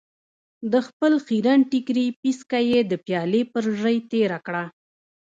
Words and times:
د 0.71 0.73
خپل 0.87 1.11
خيرن 1.25 1.59
ټکري 1.71 2.05
پيڅکه 2.21 2.59
يې 2.69 2.79
د 2.91 2.93
پيالې 3.05 3.41
پر 3.53 3.63
ژۍ 3.79 3.97
تېره 4.11 4.39
کړه. 4.45 4.63